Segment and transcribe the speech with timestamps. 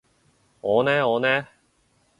[0.61, 1.47] 我呢我呢？